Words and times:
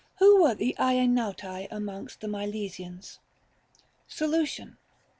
Who 0.17 0.41
were 0.41 0.55
the 0.55 0.75
Idswavtcu 0.79 1.67
amongst 1.69 2.21
the 2.21 2.27
Mile 2.27 2.49
sians 2.53 3.19
1 3.19 3.19
Solution. 4.07 4.77